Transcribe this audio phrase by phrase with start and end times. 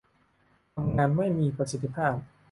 [0.75, 2.15] ทำงานไม่มีประสิทธิภาพ